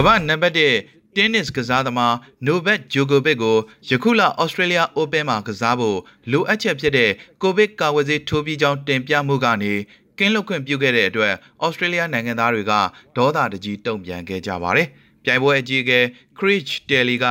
[0.00, 2.14] ကမ္ဘာနံပါတ်1တင်းနစ်ကစားသမား
[2.46, 3.56] နိုဘက်ဂျိုကိုဗစ်ကို
[3.88, 5.98] ယခုလဩစတြေးလျအိုပင်းမှာကစားဖို့
[6.30, 7.10] လိုအပ်ချက်ဖြစ်တဲ့
[7.42, 9.72] ကိုဗစ်ကာကွယ်ဆေးထိုးပြီးကြောင်းတင်ပြမှုကနေ
[10.18, 11.34] ကင်းလွတ်ခွင့်ပြုခဲ့တဲ့အတွက်
[11.64, 12.72] ဩစတြေးလျနိုင်ငံသားတွေက
[13.16, 14.88] ဒေါသတကြီးတုံ့ပြန်ခဲ့ကြပါတယ်။
[15.24, 16.00] ပြိုင်ပွဲအကြီးအကဲ
[16.38, 17.26] Chris Daly က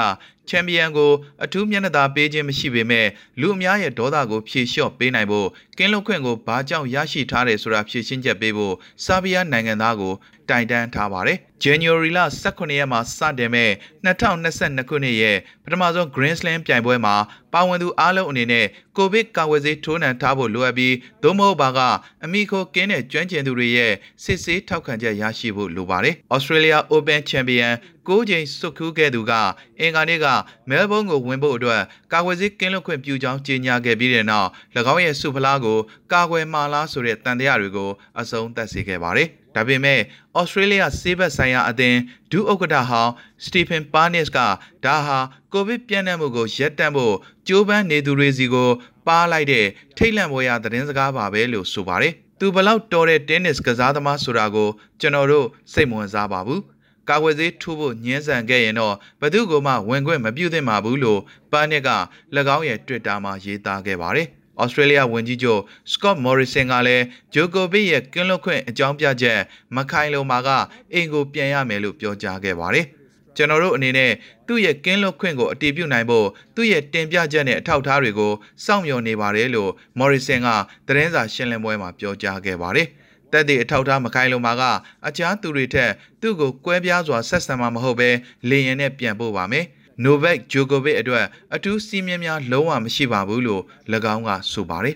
[0.49, 1.11] ချန်ပီယံကို
[1.43, 3.07] အထူးမျက်နှာသာပေးခြင်းမရှိပေမဲ့
[3.39, 5.47] လူအများရဲ့ဒေါသကိုဖြေလျှော့ပေးနိုင်ဖို့
[5.77, 10.13] ကင်းလွတ်ခွင့်ကိုဘာကြောင့်ရရှိထားတယ်ဆိုတာဖြေရှင်းချက်ပေးဖို့ဆာဘီယာနိုင်ငံသားကို
[10.49, 13.71] တိုင်တန်းထားပါတယ်။ January လ18ရက်မှာစတင်မဲ့
[14.05, 17.15] 2022ခုနှစ်ရဲ့ပထမဆုံး Grand Slam ပြိုင်ပွဲမှာ
[17.53, 18.65] ပါဝင်သူအားလုံးအနေနဲ့
[18.97, 21.79] ကိုဗစ်ကာကွယ်ဆေးထိုးနှံထားဖို့လိုအပ်ပြီးသို့မဟုတ်ပါက
[22.23, 23.93] အမိခိုကင်းတဲ့ကျွမ်းကျင်သူတွေရဲ့
[24.23, 27.73] စစ်ဆေးထောက်ခံချက်ရရှိဖို့လိုပါတယ်။ Australia Open Champion
[28.07, 29.31] ၉ချိန်စွတ်ခူးခဲ့သူက
[29.79, 30.27] အင်္ဂါနေ့က
[30.69, 31.81] မဲလ်ဘုန်းကိုဝင်ဖို့အတွက်
[32.13, 34.49] ကာကွယ်ဆေးကင်းလွတ်ခွင့်ပြုကြောင်းကြေညာခဲ့ပြီးတဲ့နောက်၎
[34.93, 35.79] င်းရဲ့စုဖလားကို
[36.13, 39.99] ကာကွယ်မှာလားဆိုတဲ့တန်တရားတွေကိုအဆုံးသတ်စေခဲ့ပါတယ်။ဒါပေမဲ့
[40.39, 41.99] ဩစတြေးလျဆေးဘက်ဆိုင်ရာအသင်း
[42.31, 43.13] ဒုဥက္ကဋ္ဌဟောင်း
[43.45, 44.39] စတီဖန်ပါနစ်က
[44.85, 45.19] ဒါဟာ
[45.53, 47.15] ကိုဗစ်ပြန့်နှံ့မှုကိုရပ်တန့်ဖို့
[47.47, 48.69] ကြိုးပမ်းနေသူတွေစီကို
[49.07, 49.65] ပါလိုက်တဲ့
[49.97, 56.61] ထိတ်လန့်ပွဲရသတင်းစကားပါပဲလို့ဆိုပါတယ်။သူဘလောက်တော်တဲ့တင်းနစ်ကစားသမားဆိုတာကိုကျွန်တော်တို့စိတ်မဝင်စားပါဘူး။
[57.09, 61.89] ကာကွယ်ဆေးထိုးဖို့ညှင်းဆန်ခဲ့ရင်တော့ဘသူကမှဝင်ခွင့်မပြုသင့်ပါဘူးလို့ပါနစ်က၎
[62.55, 64.27] င်းရဲ့ Twitter မှာရေးသားခဲ့ပါတယ်။
[64.61, 69.39] ဩစတြေးလျဝန်ကြီးချုပ်စကော့မော်ရီဆင်ကလည်းဂျိုကိုဗစ်ရဲ့ကင်းလွတ်ခွင့်အကြောင်းပြချက်
[69.75, 70.49] မခိုင်လုံမှာက
[70.93, 72.85] အင်ကိုပြန်ရမယ်လို့ပြောကြားခဲ့ပါတယ်။
[73.35, 74.11] ကျွန်တော်တို့အနေနဲ့
[74.47, 78.33] သူ့ရဲ့ကင်းလွတ်ခွင့်ကိုအတည်ပြုနိုင်ဖို့သူ့ရဲ့တင်ပြချက်နဲ့အထောက်အထားတွေကို
[78.65, 80.47] စောင့်မျှော်နေပါတယ်လို့မော်ရီဆင်က
[80.87, 82.87] သတင်းစာရှင်းလင်းပွဲမှာပြောကြားခဲ့ပါတယ်။
[83.31, 84.63] တက်တဲ့အထောက်ထားမခိုင်လုံမှာက
[85.07, 88.09] အချားသူတွေထက်သူ့ကိုကွဲပြားစွာဆက်ဆံမှာမဟုတ်ဘဲ
[88.49, 89.65] လေရင်နဲ့ပြန်ပို့ပါမယ်။
[90.03, 93.63] နိုဗက်ဂျိုကိုဗစ်အတွက်အထူးစီးမြင်များလုံးဝမရှိပါဘူးလို့၎
[94.13, 94.95] င်းကဆိုပါတယ်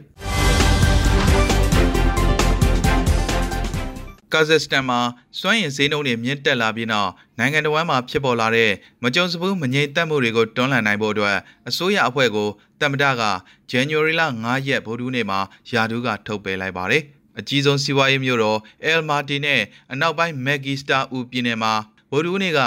[4.34, 5.00] ကာဇက်စတန်မှာ
[5.40, 8.72] စွမ်းရည်ဈေးနှုန်းတွေမြင့်တက်လာပြီးနောက်နိုင်ငံတော်ဝန်မှာဖြစ်ပေါ်လာတဲ့
[9.04, 11.38] မကြုံစဘူးမငြိမ်သက်မှုတွေကိုတွန်းလှန်နိုင်ဖို့အတွက်
[11.70, 12.50] အစိုးရအဖွဲ့ကို
[12.81, 13.24] တမ္မတက
[13.72, 15.40] January လ9ရက်ဗုဒ္ဓနေ့မှာ
[15.72, 17.03] ယာဒူးကထုတ်ပယ်လိုက်ပါတယ်။
[17.40, 18.59] အကြီးဆုံးစီးပွားရေးမြို့တော်
[18.90, 19.62] El Marti နဲ့
[19.92, 21.74] အနောက်ပိုင်း Magister ဦးပြည်နယ်မှာ
[22.12, 22.59] ဗိုလ်တူးနေ့က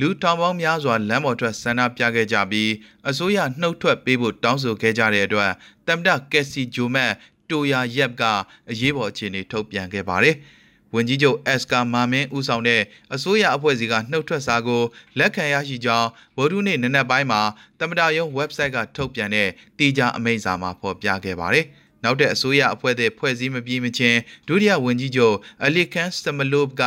[0.00, 2.70] လူထောင်ပေါင်းများစွာလမ်းပေါ်ထွက်ဆန္ဒပြခဲ့ကြပြီး
[3.08, 5.52] အစိုးရနှုတ်ထွက်ပေးဖို့တောင်းဆိုခဲ့ကြတဲ့အတွက်
[5.86, 7.12] တမ်တကက်စီဂျိုမတ်
[7.50, 8.22] တိုယာယက်က
[8.70, 10.36] အရေးပေါ်အခြေအနေထုတ်ပြန်ခဲ့ပါတယ်။
[10.94, 12.82] ဝန်ကြီးချုပ်အက်စကာမာမင်းဦးဆောင်တဲ့
[13.14, 14.82] အစိုးရအဖွဲ့အစည်းကနှုတ်ထွက်စာကို
[15.18, 17.40] လက်ခံရရှိကြောင်းဗိုလ်တူးနေ့နနက်ပိုင်းမှာ
[17.80, 21.66] တမတာယုံ website ကထုတ်ပြန်တဲ့တီးခြားအမိန့်စာမှာဖော်ပြခဲ့ပါတယ်။
[22.04, 24.18] နောက်တဲ့အစိုးရအဖွဲ့တဲ့ဖွဲ့စည်းမပြီးမချင်း
[24.48, 26.82] ဒုတိယဝန်ကြီးချုပ်အလီခန်စမလိုဗ်က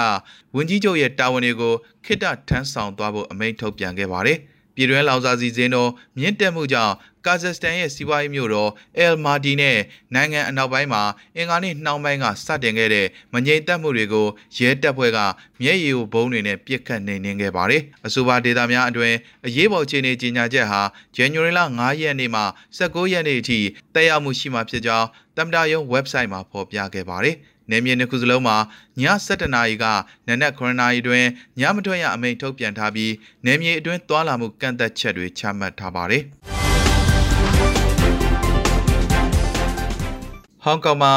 [0.56, 1.74] ဝန်ကြီးချုပ်ရဲ့တာဝန်တွေကို
[2.06, 4.40] ခိတ္တထမ်းဆောင်သွားဖို့အမိန့်ထုတ်ပြန်ခဲ့ပါတယ်။
[4.76, 6.94] ပြည်တွင်းလောင်စာစီစဉ်တော်မြင့်တက်မှုကြောင့်
[7.26, 9.78] ကာဇက်စတန်ရဲ့စီးပွားရေးမြို့တော်အယ်မာတီနဲ့
[10.14, 11.04] နိုင်ငံအနောက်ပိုင်းမှာ
[11.36, 14.28] အင်္ဂါနေ့နှောင်းပိုင်းကစတင်ခဲ့တဲ့မငြိမ်သက်မှုတွေကို
[14.58, 15.20] ရဲတပ်ဖွဲ့က
[15.62, 19.16] မျက်ရည်ကိုဘုံတွေနဲ့ပြစ်ခတ်နေနေခဲ့ပါတယ်။အဆိုပါဒေသများအတွင်း
[19.46, 20.82] အရေးပေါ်အခြေအနေကြီးညာချက်ဟာ
[21.18, 22.44] January လ9ရက်နေ့မှ
[22.80, 23.60] 19ရက်နေ့အထိ
[23.96, 25.08] တက်ရောက်မှုရှိမှာဖြစ်ကြောင်း
[25.38, 27.38] တမ္ပတာယုံ website မှာဖော်ပြခဲ့ပါတယ်။
[27.72, 28.58] နေမြေနှစ်ခုစလုံးမှာ
[29.02, 29.86] ည7:00နာရီက
[30.28, 31.26] နနက်9:00နာရီတွင်
[31.60, 33.14] ညမထွက်ရအမိန့်ထုတ်ပြန်ထားပြီး
[33.46, 36.24] နေမြေအတွင်းသွာလာမှုကန့်သက်ချက်တွေချမှတ်ထားပါတယ်။
[40.64, 41.14] ဟောင်ကောင်မှာ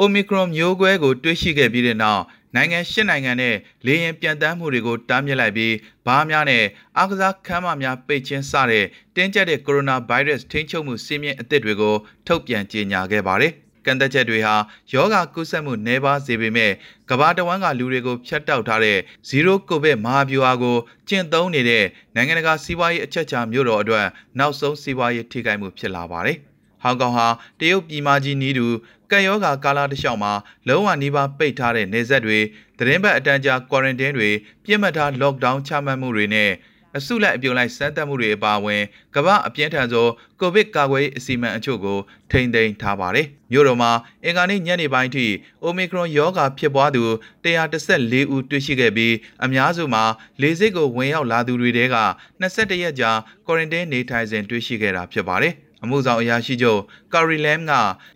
[0.00, 2.22] Omicron မျိုးကွဲကိုတွေ့ရှိခဲ့ပြီးတဲ့နောက်
[2.56, 3.56] နိုင်ငံရှစ်နိုင်ငံနဲ့
[3.86, 5.74] လေယာဉ်ပြန်တမ်းမှုတွေကိုတားမြစ်လိုက်ပြီး
[6.06, 6.64] ဘားများနဲ့
[6.96, 8.84] အားကစားခန်းမများပိတ်ခြင်းစတဲ့
[9.16, 11.94] တင်းကျပ်တဲ့ကိုရိုနာဗိုင်းရပ်စ်ထိန်းချုပ်မှုစည်းမျဉ်းအသစ်တွေကို
[12.26, 14.54] ထုတ်ပြန်ကြေညာခဲ့ပါတယ်။က န့်သက်ချက်တွေဟာ
[14.92, 16.72] ယောဂကုသမှုနှဲပါစေပေမဲ့
[17.10, 20.76] ကမ္ဘာတဝန်းကလူတွေကိုဖျက်တောက်ထားတဲ့ Zero COVID မဟာဗျူဟာကို
[21.08, 21.84] ကျင့်သုံးနေတဲ့
[22.14, 24.06] နိုင်ငံတကာစီးပွားရေးအချက်အချာမြို့တော်အတွက်
[24.38, 26.38] နောက်ဆုံးစီးပွားရေးထိခိုက်မှုဖြစ်လာပါတယ်။
[26.82, 27.26] ဟောင်ကောင်ဟာ
[27.60, 28.66] တရုတ်ပြည်မကြီးနီးတူ
[29.10, 30.32] ကပ်ရောဂါကာလတစ်လျှောက်မှာ
[30.68, 32.38] လုံးဝနှီးပါပိတ်ထားတဲ့နေဆက်တွေ
[32.78, 34.30] သတင်းပတ်အတန်းကြာ quarantine တွေ
[34.64, 36.50] ပြစ်မှတ်ထား lockdown ချမှတ်မှုတွေနဲ့
[36.98, 38.82] အစုလိုက်အပြုံလိုက်စမ်းသပ်မှုတွေအပါအဝင်
[39.14, 41.98] ကမ္ဘာအပြင်းထန်ဆုံးကိုဗစ်ကာကွယ်ရေးအစီအမံအချို့ကို
[42.30, 43.90] ထိန်းသိမ်းထားပါတယ်။မြို့တော်မှာ
[44.24, 45.26] အင်္ဂါနေ့ညနေပိုင်းထိ
[45.62, 47.04] အိုမီခရွန်ရောဂါဖြစ်ပွားသူ
[47.44, 50.04] 114ဦးတွေ့ရှိခဲ့ပြီးအများစုမှာ
[50.42, 51.96] လေဆိပ်ကိုဝင်ရောက်လာသူတွေတဲက
[52.40, 53.10] 22ရက်ကြာ
[53.46, 56.80] quarantine နေထိုင်စဉ်တွေ့ရှိခဲ့တာဖြစ်ပါတယ်။အမှုဆောင်အရာရှိချုပ်
[57.14, 57.72] ကာရီလမ်က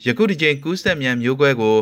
[0.06, 1.76] ယခုတစ်ချိန်ကူးစက်မြန်မျိုးကွဲကို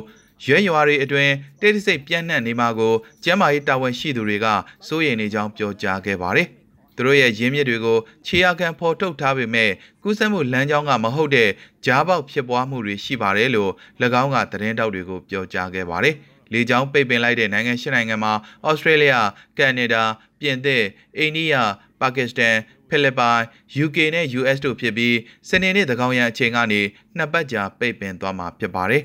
[0.44, 2.94] ရွဲရွာတွေအတွင်းတိတ်တဆိတ်ပြန့်နှံ့နေမှာကို
[3.24, 4.46] ကျမ်းမာရေးတာဝန်ရှိသူတွေက
[4.86, 6.48] စိုးရိမ်နေကြောင်းပြောကြားခဲ့ပါတယ်။
[6.96, 9.70] သူတို့ရဲ့ရင်းမြစ်တွေကိုခြေရာခံဖော်ထုတ်ထားပေမဲ့
[10.02, 11.50] ကူးစက်မှုလမ်းကြောင်းကမဟုတ်တဲ့
[11.86, 13.72] ကြားပေါက်ဖြစ်ပွားမှုတွေရှိပါတယ်လို့၎
[14.22, 16.14] င်းကသတင်းတောက်တွေကိုပြောကြားခဲ့ပါတယ်။
[16.52, 18.32] လေကြောင်းပိတ်ပင်လိုက်တဲ့နိုင်ငံရှစ်နိုင်ငံမှာ
[18.68, 19.10] ဩစတြေးလျ၊
[19.58, 20.04] ကနေဒါ၊
[20.40, 20.82] ပြင်သစ်၊
[21.18, 21.54] အိန္ဒိယ၊
[22.00, 22.56] ပါကစ္စတန်
[22.88, 23.42] ဖိလစ်ပိုင်
[23.84, 25.16] UK နဲ့ US တို့ဖြစ်ပြီး
[25.48, 26.80] စနေနေ့သကောင်ရအချိန်ကနေ
[27.16, 29.02] နှစ်ပတ်ကြာပိတ်ပင်သွားမှာဖြစ်ပါတယ်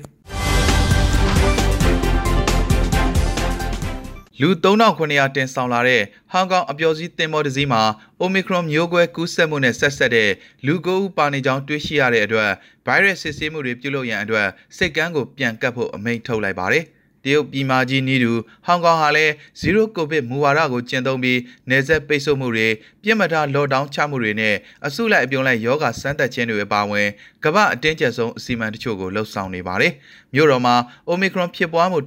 [4.40, 7.82] လူ3900တင်ဆောင်လာတဲ့ဟောင်ကောင်အပျော်စီးသင်္ဘောတစ်စီးမှာ
[8.22, 10.30] Omicron မျိုးကွဲကူးစက်မှုနဲ့ဆက်ဆက်တဲ့
[10.66, 12.50] လူ9ဦးပါနေကြောင်းတွေ့ရှိရတဲ့အတွက်
[12.86, 16.84] virus စစ်ဆေးမှုတွေပြုလုပ်ရန်အတွက်စိတ်ကန်းကိုပြန်ကပ်ဖို့အမိန့်ထုတ်လိုက်ပါတယ်။
[17.24, 18.32] တရုတ်ပြည်မကြီးနီးတူ
[18.66, 19.32] ဟောင်ကောင်ဟာလည်း
[19.62, 21.38] 0ကိုဗစ်မူဝါဒကိုကျင့်သုံးပြီး
[21.70, 22.68] နေဆက်ပိတ်ဆို့မှုတွေ
[23.02, 24.54] ပြစ်မှတ်ထားလော့ဒေါင်းချမှုတွေနဲ့
[24.86, 27.08] အစုလိုက်အပြုံလိုက်ယောဂစမ်းသပ်ခြင်းတွေအပါအဝင်
[27.44, 29.92] ကမ္ဘာအတင်းကျပ်ဆုံးအစီအမံတချို့ကိုလှုပ်ဆောင်နေပါတယ်။
[30.34, 30.76] မြို့တော်မှာ
[31.10, 31.98] Omicron ဖြစ်ပွားမှု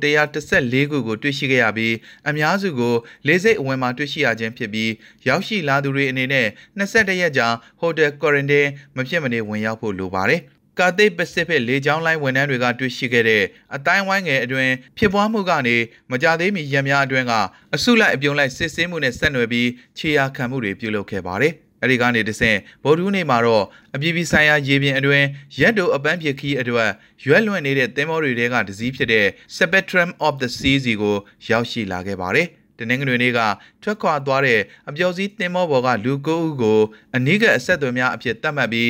[0.42, 1.96] 114ခုကိုတွေ့ရှိခဲ့ရပြီး
[2.30, 2.96] အများစုကို
[3.28, 4.92] လေးစိတ်အဝင်မှာတွေ့ရှိရခြင်းဖြစ်ပြီး
[5.28, 6.48] ရောက်ရှိလာသူတွေအနေနဲ့
[6.80, 7.48] 22ရက်ကြာ
[7.82, 10.42] Hotel Quarantine မဖြစ်မနေဝင်ရောက်ဖို့လိုပါတယ်။
[10.80, 13.44] ကာသိပစိဖိတ်လေကြောင်းလိုင်းဝန်ထမ်းတွေကတွေ့ရှိခဲ့တဲ့
[13.76, 15.76] အတိုင်းဝိုင်းငယ်အတွင်းဖြစ်ပွားမှုကနေ
[16.12, 17.34] မကြသေးမီရက်များအတွင်းက
[17.76, 21.54] အစုလိုက်အပြုံလိုက်စစ်ဆေးမှုနဲ့ဆက်နွယ်ပြီးခြေရာခံမှုတွေပြုလုပ်ခဲ့ပါတယ်။
[21.84, 23.66] အဲဒီကနေတဆင့်ဗိုလ်ထူးနေမှာတော့
[23.96, 25.26] အပြည်ပြည်ဆိုင်ရာရေပြင်အတွင်း
[25.60, 26.90] ရက်တို့အပန်းဖြစ်ခီးအတွက်
[27.26, 29.26] ရွက်လွင့်နေတဲ့သင်္ဘောတွေထဲကတစည်းဖြစ်တဲ့
[29.58, 31.16] Spectrum of the Seas ကို
[31.50, 32.48] ရောက်ရှိလာခဲ့ပါတယ်။
[32.78, 33.40] တနင်္ဂနွေနေ့က
[33.84, 34.60] ထွက်ခွာသွားတဲ့
[34.90, 36.80] အပျော်စီးသင်္ဘောပေါ်ကလူ9ဦးကို
[37.16, 38.90] အနည်းကအဆက်အသွယ်များအဖြစ်သတ်မှတ်ပြီး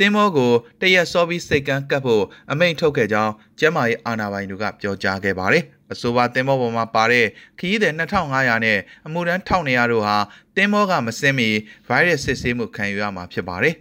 [0.00, 7.26] တင်းမောကိုတရက်စောပြီးစိတ်ကန်းကပ်ဖို့အမိန့်ထုတ်ခဲ့ကြောင်းကျမ်းမာရေးအာဏာပိုင်တို့ကပြောကြားခဲ့ပါတယ်။အဆိုပါတင်းမောပေါ်မှာပါတဲ့
[7.58, 10.16] ခရီးသည်2500နဲ့အမှုရန်1200တို့ဟာ
[10.56, 11.48] တင်းမောကမစင်းမီ
[11.88, 13.74] ဗိုင်းရပ်စ်စစ်ဆေးမှုခံယူရမှာဖြစ်ပါတယ်။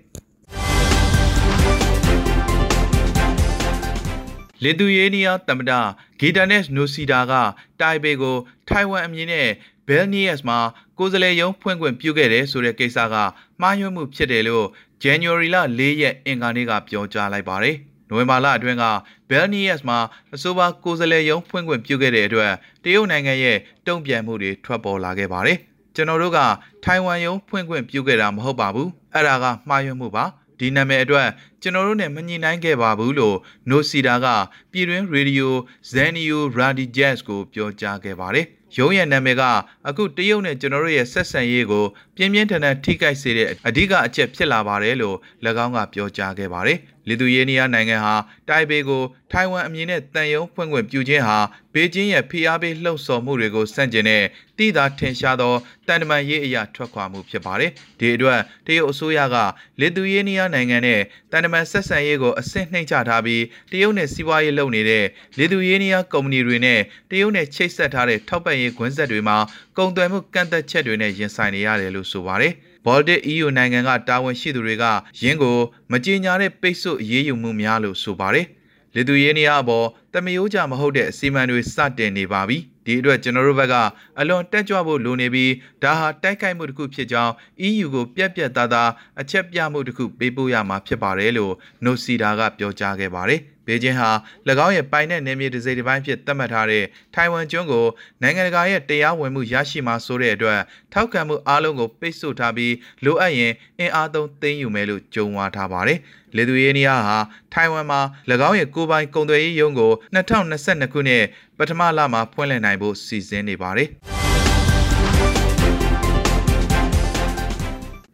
[4.63, 5.71] လီသူယေးနီးယားတမဒ
[6.19, 7.33] ဂီတာနက်နိုစီဒါက
[7.81, 8.37] တိုင်ပေကို
[8.67, 9.47] ထိုင်ဝမ်အမည်နဲ့
[9.87, 10.59] ဘယ်နီယက်စ်မှာ
[10.97, 13.15] ကိုယ်စားလှယ်ရုံးဖွင့်ခွင့်ပြုခဲ့တယ်ဆိုတဲ့ကိစ္စက
[13.61, 14.65] မှားယွင်းမှုဖြစ်တယ်လို့
[15.03, 17.75] January လ၄ရက်အင်္ဂါနေ့ကပြောကြားလိုက်ပါတယ်။
[18.09, 18.85] နိုဝင်ဘာလအတွင်းက
[19.29, 19.99] Belnias မှာ
[20.35, 22.51] အဆိုပါကိုယ်စားလှယ်ရုံးဖွင့်ခွင့်ပြုခဲ့တဲ့အတွက်
[22.83, 23.57] တရုတ်နိုင်ငံရဲ့
[23.87, 25.57] တုံ့ပြန်မှုတွေထွက်ပေါ်လာခဲ့ပါတယ်။
[25.95, 26.39] ကျွန်တော်တို့က
[26.83, 30.25] ထိုင်ဝမ်ရုံးဖွင့်ခွင့်ပြုခဲ့တာမဟုတ်ပါဘူး။အဲ့ဒါကမှားယွင်းမှုပါ။
[30.59, 31.27] ဒီနာမည်အတွက်
[31.61, 33.37] ကျွန်တော်တို့နဲ့မညှိနှိုင်းခဲ့ပါဘူးလို့
[33.69, 34.27] နိုစီဒါက
[34.71, 35.55] ပြည်တွင်းရေဒီယို
[35.91, 39.43] Zenio Radio Jazz ကိုပြောကြားခဲ့ပါတယ်။ ရုံးရဲ့နာမည်က
[39.87, 41.85] အခုတရုတ်နဲ့ကျွန်တော်တို့ရဲ့ဆက်ဆံရေးကို
[42.15, 45.17] ပြင်းပြင်းထန်ထန်ထိခိုက်စေတဲ့အဓိကအချက်ဖြစ်လာပါတယ်လို့၎
[45.65, 46.77] င်းကပြောကြားခဲ့ပါတယ်။
[47.07, 48.15] လီသူယေးနီးယားနိုင်ငံဟာ
[48.49, 51.37] တိုင်ပေကိုထိုင်ဝမ်အမည်နဲ့တန်ယုံဖွင့်ခွင့်ပြုခြင်းဟာ
[51.73, 54.23] ဘေကျင်းရဲ့ဖိအားပေးလှုံ့ဆော်မှုတွေကိုစန့်ကျင်တဲ့
[54.57, 55.53] တိသာထင်ရှားသော
[55.87, 59.35] တန်တမန်ရေးအရာထွက်ခွာမှုဖြစ်ပါတယ်။ဒီအတွက်တရုတ်အစိုးရက
[59.81, 61.01] လီသူယေးနီးယားနိုင်ငံနဲ့
[61.31, 65.05] တန်တမန်ဆက်ဆံရေးကိုအဆင့်နှိမ့်ချထားပြီးတရုတ်နဲ့စီးပွားရေးလုပ်နေတဲ့
[65.37, 66.79] လီသူယေးနီးယားကုမ္ပဏီတွေနဲ့
[67.11, 69.37] တရုတ်နဲ့ချိတ်ဆက်ထားတဲ့ထောက်ပံ့ရေးကွင်းဆက်တွေမှာ
[69.77, 72.55] ကုန်သွယ်မှုကန့်သက်ချက်တွေနဲ့ရင်ဆိုင်နေရတယ်လို့ဆိုပါတယ်။
[72.85, 74.85] ဘော်ဒစ် EU နိုင်ငံကတာဝန်ရှိသူတွေက
[75.21, 75.57] ယင်းကို
[75.91, 78.47] မကြေညာတဲ့ပိတ်ဆို့အရေးယူမှုများလို့ဆိုပါတယ်။
[78.95, 83.75] လီသူယေးနီးယားအပေါ်တမယိုးကြမဟုတ်တဲ့အစီအမံတွေစတင်နေပါပြီ။ဒီအတွက်ကျွန်တော်တို့ဘက်က
[84.19, 85.51] အလွန်တက်ကြွဖို့လိုနေပြီး
[85.83, 87.33] ဒါဟာတိုက်ခိုက်မှုတစ်ခုဖြစ်ကြောင်း
[87.67, 88.89] EU ကိုပြက်ပြက်သားသား
[89.21, 91.53] အချက်ပြမှုတစ်ခုပေးပို့ရမှာဖြစ်ပါတယ်လို့
[91.85, 94.09] နိုစီဒါကပြောကြားခဲ့ပါတယ်။ ဘေကျင်းဟာ၎
[94.65, 96.83] င်းရဲ့ပိုင်တဲ့နယ်မြေတစ်စိတ်တစ်ပိုင်းဖြစ်သတ်မှတ်ထားတဲ့
[97.15, 97.85] ထိုင်ဝမ်ကျွန်းကို
[98.21, 100.59] နိုင်ငံတကာရဲ့တရားဝင်မှုရရှိမှာဆိုတဲ့အတွက်
[100.93, 102.73] ထောက်ခံမှုအားလုံးကိုပိတ်ဆို့ထားပြီး
[103.05, 105.99] လိုအပ်ရင်အင်အားသုံးသိမ်းယူမယ်လို့ကြုံဝါထားပါတယ်။
[106.35, 107.17] လေသူယေးနီးယားဟာ
[107.53, 108.01] ထိုင်ဝမ်မှာ၎
[108.49, 111.23] င်းရဲ့ကိုပိုင်ကုန်သွယ်ရေးရုံးကို2022ခုနှစ်
[111.57, 113.89] ပထမလမှာဖွင့်လှစ်နိုင်ဖို့စီစဉ်နေပါတယ်။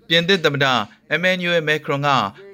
[0.09, 0.65] ပြင်သစ်သမ္မတ
[1.13, 2.09] အမန်နျူယယ်မက်ခရွန်က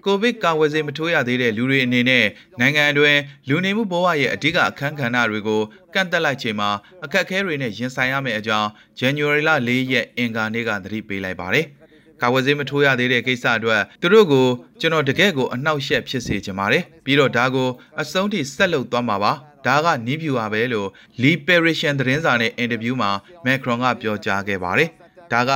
[0.05, 2.25] ကိုဗစ်ကာကွယ်ဆေးမထိုးရသေးတဲ့လူတွေအနေနဲ့
[2.59, 3.19] နိုင်ငံအတွင်း
[3.49, 5.61] လူနေမှုဘဝရဲ့အဓိကအခန်းကဏ္ဍတွေကို
[5.93, 6.69] ကန့်သက်လိုက်ချိန်မှာ
[7.03, 11.67] အခက်အခဲတွေနဲ့ရင်ဆိုင်ရမယ့်အကြောင်း January လ၄ရက်အင်္ဂါနေ့ကသတိပေးလိုက်ပါတယ်။
[12.21, 14.47] ကာဝယ်ဆေးမထိုးရသေးတဲ့ကိစ္စအတွက်သူတို့ကို
[14.79, 17.69] ကျွန်တော်တကယ့်ကိုအနှောက်အယှက်ဖြစ်စေချင်ပါတယ်ပြီးတော့ဒါကို
[18.01, 19.33] အဆုံးထိဆက်လုပ်သွားမှာပါ
[19.67, 20.89] ဒါကနီးပြူပါပဲလို့
[21.21, 23.11] Lee Parisian သတင်းစာနဲ့အင်တာဗျူးမှာ
[23.45, 24.89] မက်ခရွန်ကပြောကြားခဲ့ပါတယ်
[25.31, 25.51] ဒါက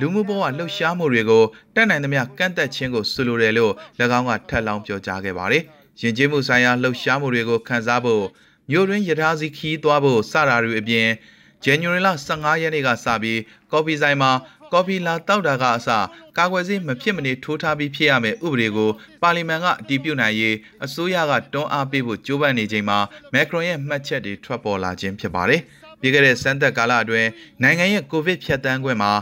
[0.00, 1.44] လူမှုဘဝလှုပ်ရှားမှုတွေကို
[1.74, 3.72] တတ်နိုင်သမျှကန့်သက်ခြင်းကိုဆိုလိုတယ်လို့၎
[4.18, 5.62] င်းကထပ်လောင်းပြောကြားခဲ့ပါတယ်။
[6.00, 8.24] ယဉ်ကျေးမှုဆိုင်ရာလှုပ်ရှားမှုတွေကိုခန်းစားဖို့
[8.70, 11.08] မြို့တွင်းရထားစီခီးသွားဖို့စတာတွေအပြင်
[11.64, 13.40] January လ15ရက်နေ့ကစပြီး
[13.72, 14.30] ကော်ဖီဆိုင်မှာ
[14.72, 15.88] ကော်ဖီလာတောက်တာကအစ
[16.36, 18.90] ကာကွယ်ဆေးမဖြစ်မနေထိုးထားပြီးဖြစ်ရမယ့်ဥပဒေကို
[19.22, 22.98] ပါလီမန်ကအတည်ပြုနိုင်ရေးအစိုးရကတွန်းအားပေးဖို့ကြိုးပမ်းနေချိန်မှာ
[23.32, 25.62] မက်ခရွန်ရဲ့မှတ်ချက်တွေထွက်ပေါ်လာခြင်းဖြစ်ပါတယ်။
[26.00, 27.28] ပြီးခဲ့တဲ့စမ်းသပ်ကာလအတွင်း
[27.62, 29.12] နိုင်ငံရဲ့ကိုဗစ်ဖြတ်တန်းခွင့်မှာ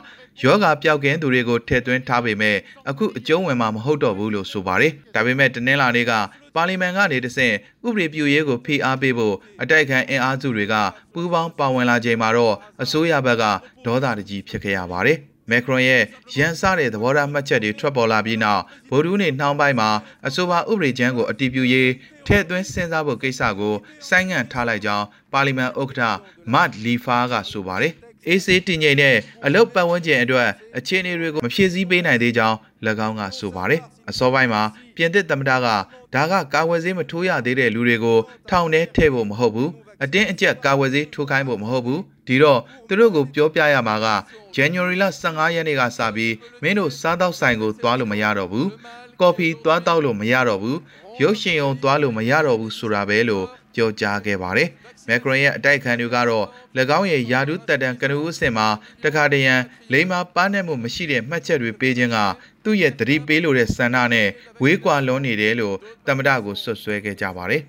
[0.42, 2.56] ယောဂပျောက်ကင်းသူတွေကိုထည့်သွင်းထားပေမဲ့
[2.88, 6.12] အခုအကျုံးဝင်မှာမဟုတ်တော့ဘူးလို့ဆိုပါတယ်။ဒါပေမဲ့တနင်္လာနေ့က
[6.54, 7.54] ပါလီမန်ကနေတဆင့်
[7.86, 10.74] ဥပဒေပြုရေးကိုဖိအားပေးဖို့အတိုက်ခံအင်အားစုတွေက
[11.12, 13.44] ပူးပေါင်းပါဝင်လာချိန်မှာတော့အစိုးရဘက်က
[13.84, 15.18] ဒေါသတကြီးဖြစ်ခဲ့ရပါတယ်။
[15.50, 16.02] မက်ခရွန်ရဲ့
[16.36, 19.90] ရန်စတဲ့သဘောထားမှတ်ချက်တွေထွက်ပေါ်လာပြီးနောက်ဗိုလ်ဒူးနေနှောင်းပိုင်းမှာ
[20.26, 21.90] အဆိုပါဥပဒေချမ်းကိုအတည်ပြုရေး
[22.30, 23.74] ထည့်သွင်းစဉ်းစားဖို့ကိစ္စကို
[24.08, 26.02] ဆိုင်းငံ့ထားလိုက်ကြောင်းပါလီမန်ဥက္ကဋ္ဌ
[26.52, 27.92] မတ်လီဖာကဆိုပါတယ်
[28.26, 32.56] အေးစေးတည်ငြိမ်တဲ့အလုတ်ပတ်ဝန်းကျင်အတွက်အခြေအနေတွေကိုမဖြည့်ဆည်းပေးနိုင်သေးကြောင်း၎
[33.08, 33.80] င်းကဆိုပါတယ်
[34.10, 34.62] အစောပိုင်းမှာ
[34.96, 35.66] ပြင်သစ်သမ္မတက
[36.14, 38.18] ဒါကကာဝယ်ဆေးမထိုးရသေးတဲ့လူတွေကို
[38.48, 39.70] ထောင်ထဲထည့်ဖို့မဟုတ်ဘူး
[40.02, 44.08] အတင်းအကျပ်ကာဝယ်ဆေးထိုးခိုင်းဖို့မဟုတ်ဘူးဒီတော့သူတို့ကိုပြောပြရမှာက
[44.56, 48.68] January လ15ရက်နေ့ကစပြီးမင်းတို့စားတောက်ဆိုင်ကိုသွားလို့မရတော့ဘူး
[49.20, 50.78] ကော်ဖီသွားတောက်လို့မရတော့ဘူး
[51.22, 54.68] ရုပ်ရှင်အောင်သွားလို့မရတော့ဘူးဆိုတာပဲလို့ပြောကြားခဲ့ပါတယ်
[55.08, 56.46] မက်ခရွန်ရဲ့အတိုက်ခံတွေကတော့၎
[56.98, 58.68] င်းရဲ့ယာဒူးတက်တန်ကနဦးအဆင့်မှာ
[59.04, 59.54] တခါတရံ
[59.92, 62.18] လိမ္မာပါးနှက်မှုမရှိတဲ့မှတ်ချက်တွေပေးခြင်းက
[62.64, 64.28] သူ့ရဲ့သတိပေးလိုတဲ့ဆန္ဒနဲ့
[64.62, 67.62] ဝေးကွာလွန်နေတယ်လို့တမဒကိုဆွတ်ဆွဲခဲ့ကြပါတယ်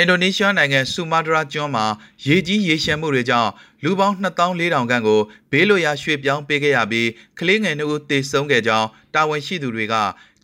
[0.00, 1.86] အင်ဒိုနီးရှားနိုင်ငံဆူမာတရာကျွန်းမှာ
[2.26, 3.50] ရေကြီးရေရှမ်းမှုတွေကြောင့်
[3.84, 9.94] လူပေါင်း2400ခန့်ကိုဘေးလွတ်ရာရွှေ့ပြောင်းပေးခဲ့ရပြီးကလေးငယ်တို့တေဆုံးခဲ့ကြောင်းတာဝန်ရှိသူတွေက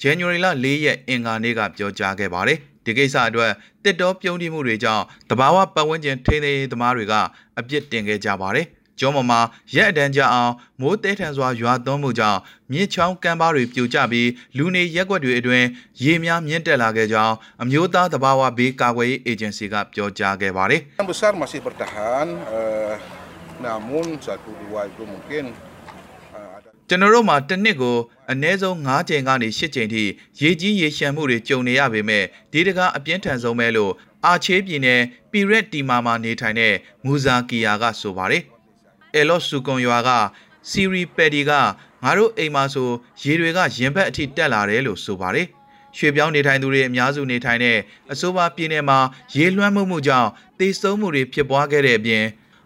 [0.01, 3.53] ဇန်နဝါရီလ4ရက်အင်္ဂါနေ့ကပြောကြားခဲ့ပါတယ်။ဒီကိစ္စအတွက်
[3.85, 7.15] တစ်တော်ပြုံးတိမှုတွေကြောင့်တဘာဝပတ်ဝန်းကျင်ထိန်းသိမ်းရေးသမားတွေက
[7.59, 8.67] အပြစ်တင်ခဲ့ကြပါတယ်။
[8.99, 9.41] ကျောင်းပေါ်မှာ
[9.75, 12.41] ရက်အတန်းကြအောင်မိုးတဲထန်စွာရွာသွန်းမှုကြောင့်
[12.73, 15.67] မြစ်ချောင်းကမ်းပါးတွေပြိုကျပြီးလူနေရက်ွက်တွေအတွင်း
[16.03, 22.27] ရေများမြင့်တက်လာခဲ့ကြောင်းအမျိုးသားသဘာဝဘေးကာကွယ်ရေးအေဂျင်စီကပြောကြားခဲ့ပါတယ်။ Yang besar masih bertahan,
[22.59, 22.95] eh,
[23.67, 25.45] namun satu dua itu mungkin
[26.37, 27.97] eh, ada ကျွန်တော်တို့မှာတစ်နှစ်ကို
[28.31, 30.05] အနည်းဆုံး9ကြိမ်ကနေ10ကြိမ်ထိ
[30.41, 33.93] ရေကြီးရေရှမ်းမှုတွေကြုံနေရပေမဲ့ဒီတကားအပြင်းထန်ဆုံးပဲလို့
[34.27, 36.75] အာချေးပြည်နယ်ပီရက်တီမာမှာနေထိုင်တဲ့
[37.05, 38.45] မူဇာကီယာကဆိုပါတယ်။
[39.15, 40.11] အဲလော့ဆူကွန်ရွာက
[40.71, 41.53] စီရီပက်ဒီက
[42.03, 42.89] ငါတို့အိမ်မှာဆို
[43.23, 45.49] ရေတွေကရင်ဘက်အထိတက်လာတယ်လို့ဆိုပါတယ်။
[45.97, 47.79] ရွှေပြောင်းနေထိုင်သူတွေအများစုနေထိုင်တဲ့
[48.13, 48.99] အဆိုပါပြည်နယ်မှာ
[49.37, 52.25] ရေလွှမ်းမှုမှုကြောင့်တေဆုံးမှုတွေဖြစ်ပွားခဲ့တဲ့အပြင်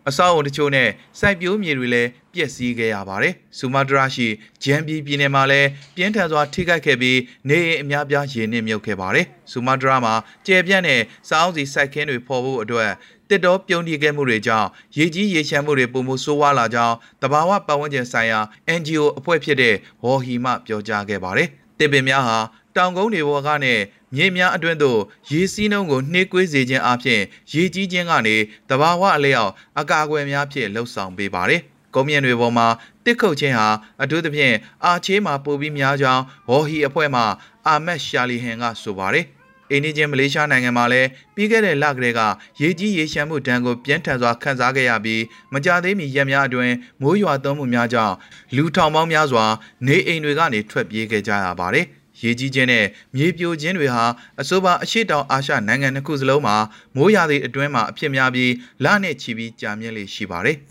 [0.08, 0.88] အဆောက်အုံတချို့နဲ့
[1.18, 4.28] စိုက်ပျိုးမြေတွေလည်းပျက်စီးခဲ့ရပါတယ်။ဆူမာတရာရှိ
[4.62, 10.14] ဂျမ်ဘီပြည်နယ်မှာလည်းပြင်းထန်စွာထိခိုက်ခဲ့ပြီးနေအိမ်အများပြားရေနစ်မြုပ်ခဲ့ပါတယ်။ဆူမာတရာမှာ
[10.46, 12.90] ကျယ်ပြန့်တဲ့စောင်းစီစိုက်ခင်းတွေဖော်ဖို့အတွက်
[13.28, 18.40] တစ်တော်ပြုံးတီခဲ့မှုတွေကြောင့်ရေကြီးရေရှမ်းမှုတွေပုံမှုဆိုးဝါးလာကြောင်းတဘာဝပတ်ဝန်းကျင်ဆိုင်ရာ
[18.78, 19.74] NGO အဖွဲ့ဖြစ်တဲ့
[20.04, 21.48] ဝေါ်ဟီမှပြောကြားခဲ့ပါတယ်။
[21.78, 22.38] တစ်ပင်များဟာ
[22.76, 23.78] တောင်ကုန်းတွေဘော်ကနဲ့
[24.14, 24.98] မြေများအတွင်းသို့
[25.30, 27.20] ရေစီးနှုံးကိုနှေးကွေးစေခြင်းအပြင်
[27.52, 28.36] ရေကြီးခြင်းကနေ
[28.68, 29.50] တဘာဝအလျောက်
[29.80, 31.60] အကာအကွယ်များဖြင့်လှုပ်ဆောင်ပေးပါတယ်။
[31.94, 32.66] ကုန်းမြင့်တွေပေါ်မှာ
[33.04, 33.68] တစ်ခုတ်ခြင်းဟာ
[34.02, 37.22] အထူးသဖြင့်အာချေးမှာပိုပြီးများကြောင်းဝေါ်ဟီအဖွဲ့မှ
[37.66, 39.26] အာမက်ရှာလီဟန်ကဆိုပါတယ်။
[39.70, 42.20] အိန္ဒိချင်းမလေးရှားနိုင်ငံမှာလည်းပြီးခဲ့တဲ့လကတည်းက
[42.60, 45.22] ရေကြီးရေရှမ်းမှုဒဏ်ကိုပြင်းထန်စွာခံစားခဲ့ရပြီး
[45.52, 48.14] မကြသေးမီရက်များအတွင်းမိုးရွာသွန်းမှုများကြောင့်
[48.56, 49.44] လူထောင်ပေါင်းများစွာ
[49.86, 51.86] နေအိမ်တွေကနေထွက်ပြေးခဲ့ကြရပါတယ်။
[52.22, 52.84] ရေကြီးခြင်းနဲ့
[53.16, 54.04] မြေပြိုခြင်းတွေဟာ
[54.40, 56.56] အဆိုပါအရှိတောင်အာရှနိုင်ငံတစ်ခုစလုံးမှာ
[56.96, 58.52] မိုးရာသီအတွင်းမှာအဖြစ်များပြီး
[58.84, 60.56] လနဲ့ချီပြီးကြာမြင့်လေရှိပါတယ်။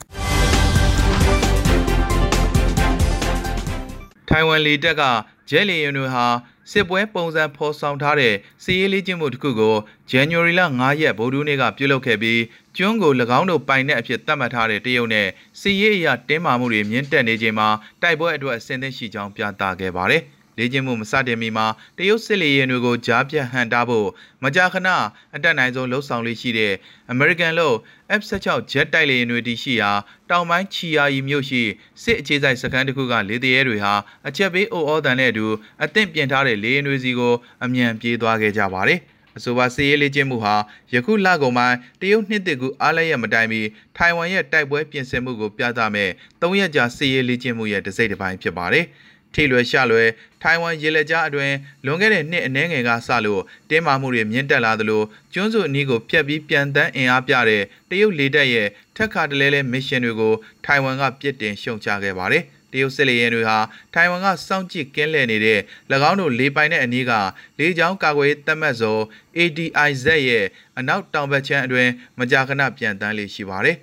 [4.30, 5.04] ထိုင်ဝမ်လေတပ်က
[5.50, 6.26] ဂျဲလီယွန်တွေဟာ
[6.72, 9.76] စစ်ပွဲပုံစံဖော်ဆောင်ထားတဲ့စီးရေးလေးချင်းမှုတစ်ခုကို
[10.10, 12.42] ဇန်နဝါရီလ9ရက်ဗိုလ်ဒူးနေ့ကပြုလုပ်ခဲ့ပြီး
[12.78, 15.28] ကျွန်းကို၎င်းတို့ပိုင်တဲ့အဖြစ်သတ်မှတ်ထားတဲ့တရုတ်နဲ့
[15.60, 17.68] စီးရေးအရာတင်းမာမှုတွေမြင့်တက်နေချိန်မှာ
[18.02, 20.24] တိုက်ပွဲအတွက်အဆင်သင့်ရှိကြောင်းပြသခဲ့ပါတယ်။
[20.58, 24.08] လေ့ကျင့်မှုမစတင်မီမှာတရုတ်စစ်လေယာဉ်တွေကိုကြားပြတ်ဟန်တာဖို့
[24.44, 24.90] မကြာခဏ
[25.36, 26.74] အတက်နိုင်ဆုံးလှုပ်ဆောင်လေးရှိတဲ့
[27.14, 27.76] American လို့
[28.20, 29.92] F16 jet တိုက်လေယာဉ်တွေတည်ရှိရာ
[30.30, 31.62] တောင်ပိုင်းချီယာယီမြို့ရှိ
[32.04, 33.94] စစ်အခြေစိုက်စခန်းတစ်ခုကလေတရဲတွေဟာ
[34.28, 35.48] အချက်ပေးအိုအော်တန်နဲ့အတူ
[35.84, 37.34] အသင့်ပြင်ထားတဲ့လေယာဉ်တွေစီကို
[37.64, 39.00] အမြန်ပြေးသွားခဲ့ကြပါတယ်
[39.38, 40.56] အဆိုပါစီးရေးလေ့ကျင့်မှုဟာ
[40.94, 43.62] ယခုလကုန်ပိုင်းတရုတ်နှစ်တကူအားလည်းရမတိုင်မီ
[43.98, 46.10] ထိုင်ဝမ်ရဲ့တိုက်ပွဲပြင်ဆင်မှုကိုပြသမဲ့
[46.42, 48.86] ၃ရက်ကြာစီးရေးလေ့ကျင့်မှုရဲ့တစ်စိတ်တစ်ပိုင်းဖြစ်ပါတယ်။
[49.38, 50.10] ထိလွယ်ရှလွယ်
[50.42, 55.04] ထိုင်ဝမ်ရေလက်ကြားအတွင်းလွန်ခဲ့တဲ့နှစ်အနည်းငယ်ကစလို့တင်းမာမှုတွေမြင့်တက်လာသလို
[55.34, 60.34] ကျွန်းစုအနီးကိုဖျက်ပြီးပြန်တန်းအင်အားပြတဲ့တရုတ်လေတပ်ရဲ့ထက်ခါတလဲလဲမစ်ရှင်တွေကို
[60.66, 63.58] ထိုင်ဝမ်ကပြစ်တင်ရှုံချခဲ့ပါတယ်တရုတ်စစ်လေယာဉ်တွေဟာ
[63.94, 65.60] ထိုင်ဝမ်ကစောင့်ကြည့်ကင်းလှည့်နေတဲ့၎
[66.10, 67.12] င်းတို့လေပိုင်တဲ့အနီးက
[67.60, 68.98] လေကြောင်းကာကွယ်ရေးတပ်မတ်စော
[69.38, 70.46] ADIZ ရဲ့
[70.78, 73.76] အနောက်တောင်ဘက်ခြမ်းအတွင်းမကြာခဏပြန်တန်းလေးရှိပါတယ်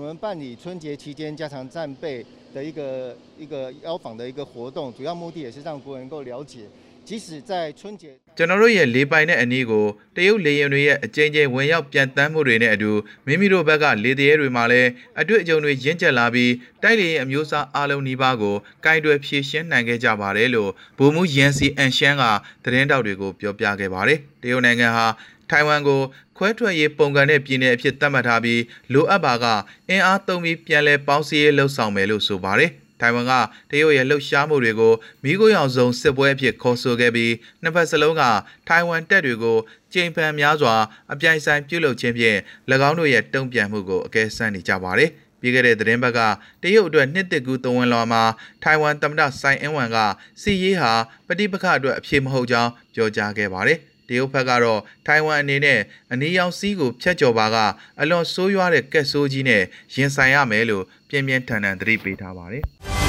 [2.53, 6.67] 我们办理春节期间加强战备的一个一个邀访的一个活动，主要目的也是让国人能够了解，
[7.05, 8.17] 即使在春节。
[8.35, 9.85] ကျွန်တော်တို့ရဲ့လေပိုင်တဲ့အနည်းကို
[10.15, 12.91] တရုတ်လေယာဉ်တွေရဲ့အကြိမ်ကြိမ်ဝင်ရောက်ပြန်တမ်းမှုတွေနဲ့အတူ
[13.25, 14.89] မိမိတို့ဘက်ကလေတရဲတွေမှာလည်း
[15.21, 22.23] အတွေ့အကြုံတွေရင့်ကျက်လာပြီးတိုက်လေယာဉ်အမျိုးအစားအလုံးနီးပါးကိုကင်တွယ်ဖြည့်ရှင်းနိုင်ခဲ့ကြပါတယ်လို့ဗိုလ်မှူးယန်စီအန်ရှန်က
[22.63, 25.07] သတင်းတောက်တွေကိုပြောပြခဲ့ပါတယ်တရုတ်နိုင်ငံဟာ
[25.49, 26.01] ထိုင်ဝမ်ကို
[26.38, 28.62] ခွဲထွက်ရေးပုံကန်တဲ့ပြည်နယ်အဖြစ်သတ်မှတ်ထားပြီး
[28.92, 29.46] လိုအပ်ပါက
[29.88, 33.32] အင်အားသုံးပြီးပြန်လည်ပေါင်းစည်းရေးလှုပ်ဆောင်မယ်လို့ဆိုပါတယ်။ထိုင်ဝမ်က
[33.70, 38.22] တရုတ်ရဲ့လှုပ်ရှားမှုတွေကိုမိခိုးရောင်စုံစစ်ပွဲအဖြစ်ခေါ်ဆိုခဲ့ပြီးနှစ်ဖက်စလုံးက
[38.68, 39.58] ထိုင်ဝမ်တပ်တွေကို
[39.92, 40.74] ကြိမ်ဖန်များစွာ
[41.12, 42.38] အပြိုင်ဆိုင်ပြုလုပ်ခြင်းဖြင့်၎
[42.88, 45.10] င်းတို့ရဲ့တုံ့ပြန်မှုကိုအကဲဆန်းနေကြပါတယ်။
[45.40, 46.20] ပြီးခဲ့တဲ့သတင်းဘက်က
[46.62, 48.22] တရုတ်အတွက်နှစ်တကူတဝန်လော်မှာ
[48.62, 49.98] ထိုင်ဝမ်သမ္မတဆိုင်အင်းဝမ်က
[50.42, 50.92] စီရေးဟာ
[51.26, 55.80] ပဋိပက္ခအတွက်အပြေမဟုတ်ကြောင်းပြောကြားခဲ့ပါတယ်။ တရုတ်ဘက်ကတော့ထိုင်ဝမ်အနေနဲ့
[56.12, 57.56] အနီရောင်စီးကိုဖျက်ကျော်ပါက
[58.00, 59.62] အလွန်ဆိုးရွားတဲ့ကက်ဆိုးကြီးနဲ့
[59.94, 62.64] ရင်ဆိုင်ရမယ်လို့ပြင်းပြင်းထန်ထန်သတိပေးထားပါတယ်။